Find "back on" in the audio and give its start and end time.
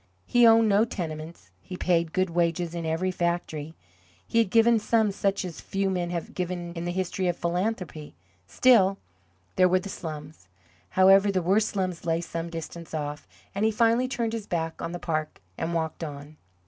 14.47-14.91